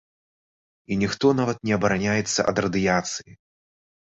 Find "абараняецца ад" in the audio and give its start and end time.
1.77-2.57